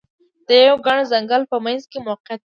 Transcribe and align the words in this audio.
د 0.47 0.49
یوه 0.65 0.79
ګڼ 0.85 0.99
ځنګل 1.11 1.41
په 1.51 1.57
منځ 1.65 1.81
کې 1.91 1.97
موقعیت 2.07 2.29
درلود. 2.31 2.39